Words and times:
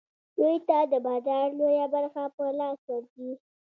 دوی 0.37 0.55
ته 0.67 0.77
د 0.91 0.93
بازار 1.07 1.47
لویه 1.59 1.87
برخه 1.95 2.23
په 2.35 2.43
لاس 2.59 2.79
ورځي 2.89 3.31